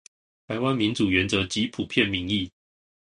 [0.47, 2.51] 臺灣民主原則及普遍民意